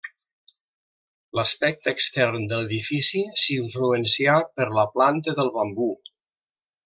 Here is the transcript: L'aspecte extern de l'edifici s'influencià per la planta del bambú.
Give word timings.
L'aspecte 1.39 1.91
extern 1.97 2.47
de 2.53 2.61
l'edifici 2.61 3.21
s'influencià 3.43 4.39
per 4.61 4.67
la 4.79 4.89
planta 4.95 5.39
del 5.43 5.53
bambú. 5.61 5.91